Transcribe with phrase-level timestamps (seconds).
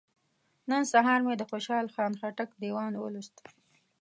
[0.69, 3.35] نن سهار مې د خوشحال خان خټک دیوان ولوست.